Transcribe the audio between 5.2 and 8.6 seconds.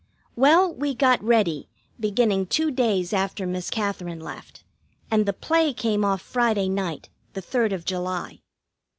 the play came off Friday night, the third of July.